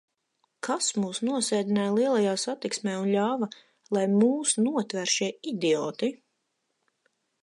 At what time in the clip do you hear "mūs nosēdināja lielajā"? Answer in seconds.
1.01-2.31